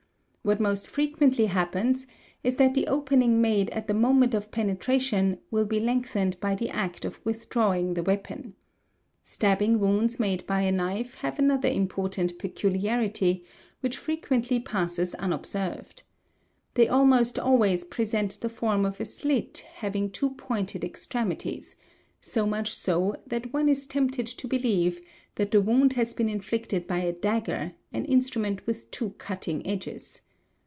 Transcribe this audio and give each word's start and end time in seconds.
What 0.43 0.59
most 0.59 0.87
frequentl. 0.89 1.45
happens 1.49 2.07
is 2.43 2.55
that 2.55 2.73
the 2.73 2.87
opening 2.87 3.41
made 3.41 3.69
at 3.69 3.85
the 3.87 3.93
moment 3.93 4.33
of 4.33 4.49
penetration 4.49 5.37
wi 5.51 5.67
be 5.67 5.79
lengthened 5.79 6.39
by 6.39 6.55
the 6.55 6.71
act 6.71 7.05
of 7.05 7.23
withdrawing 7.23 7.93
the 7.93 8.01
weapon. 8.01 8.55
Stabbing 9.23 9.79
wo 9.79 9.99
in¢ 10.01 10.19
made 10.19 10.47
by 10.47 10.61
a 10.63 10.71
knife 10.71 11.13
have 11.21 11.37
another 11.37 11.69
important 11.69 12.39
peculiarity 12.39 13.43
which 13.81 13.95
frequent 13.97 14.49
passes 14.65 15.13
unobserved. 15.13 16.01
They 16.73 16.87
almost 16.87 17.37
always 17.37 17.83
present 17.83 18.41
the 18.41 18.49
form 18.49 18.83
of 18.83 18.99
a 18.99 19.05
slit 19.05 19.63
havin 19.75 20.09
two 20.09 20.31
pointed 20.31 20.83
extremities; 20.83 21.75
so 22.19 22.47
much 22.47 22.73
so 22.73 23.13
that 23.27 23.53
one 23.53 23.69
is 23.69 23.85
tempted 23.85 24.25
to 24.25 24.47
belie 24.47 24.91
that 25.35 25.51
the 25.51 25.61
wound 25.61 25.93
has 25.93 26.15
been 26.15 26.29
inflicted 26.29 26.87
by 26.87 26.97
a 27.01 27.13
dagger, 27.13 27.73
an 27.93 28.05
instrument 28.05 28.65
with 28.65 28.89
ty 28.89 29.09
cutting 29.19 29.67
edges. 29.67 30.21